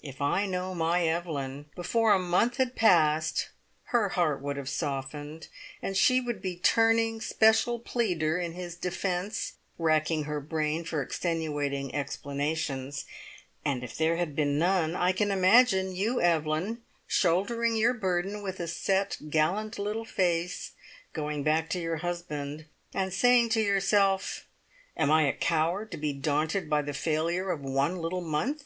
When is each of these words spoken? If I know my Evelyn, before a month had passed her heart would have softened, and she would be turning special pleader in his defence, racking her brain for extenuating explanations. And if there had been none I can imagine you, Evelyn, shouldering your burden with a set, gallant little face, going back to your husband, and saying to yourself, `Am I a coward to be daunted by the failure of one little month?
If 0.00 0.20
I 0.22 0.46
know 0.46 0.76
my 0.76 1.08
Evelyn, 1.08 1.64
before 1.74 2.12
a 2.12 2.18
month 2.20 2.58
had 2.58 2.76
passed 2.76 3.48
her 3.86 4.10
heart 4.10 4.40
would 4.40 4.56
have 4.56 4.68
softened, 4.68 5.48
and 5.82 5.96
she 5.96 6.20
would 6.20 6.40
be 6.40 6.54
turning 6.56 7.20
special 7.20 7.80
pleader 7.80 8.38
in 8.38 8.52
his 8.52 8.76
defence, 8.76 9.54
racking 9.78 10.22
her 10.22 10.40
brain 10.40 10.84
for 10.84 11.02
extenuating 11.02 11.92
explanations. 11.96 13.06
And 13.64 13.82
if 13.82 13.96
there 13.96 14.18
had 14.18 14.36
been 14.36 14.56
none 14.56 14.94
I 14.94 15.10
can 15.10 15.32
imagine 15.32 15.96
you, 15.96 16.20
Evelyn, 16.22 16.82
shouldering 17.08 17.74
your 17.74 17.92
burden 17.94 18.40
with 18.40 18.60
a 18.60 18.68
set, 18.68 19.16
gallant 19.30 19.80
little 19.80 20.04
face, 20.04 20.74
going 21.12 21.42
back 21.42 21.68
to 21.70 21.80
your 21.80 21.96
husband, 21.96 22.66
and 22.94 23.12
saying 23.12 23.48
to 23.48 23.60
yourself, 23.60 24.46
`Am 24.96 25.10
I 25.10 25.22
a 25.22 25.32
coward 25.32 25.90
to 25.90 25.96
be 25.96 26.12
daunted 26.12 26.70
by 26.70 26.82
the 26.82 26.94
failure 26.94 27.50
of 27.50 27.62
one 27.62 27.96
little 27.96 28.20
month? 28.20 28.62